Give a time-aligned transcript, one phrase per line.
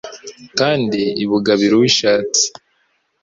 [0.59, 2.47] kandi ibugabira uwo ishatse'».